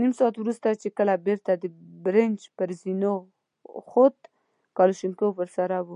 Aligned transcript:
نيم 0.00 0.12
ساعت 0.18 0.34
وروسته 0.38 0.68
چې 0.82 0.88
کله 0.98 1.14
بېرته 1.26 1.50
د 1.56 1.64
برج 2.04 2.40
پر 2.56 2.68
زينو 2.82 3.14
خوت، 3.88 4.18
کلاشينکوف 4.76 5.32
ور 5.36 5.48
سره 5.56 5.76
و. 5.86 5.88